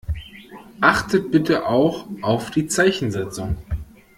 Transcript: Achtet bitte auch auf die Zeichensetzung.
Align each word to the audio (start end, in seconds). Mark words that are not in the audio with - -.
Achtet 0.81 1.29
bitte 1.29 1.67
auch 1.67 2.07
auf 2.23 2.49
die 2.49 2.65
Zeichensetzung. 2.65 3.57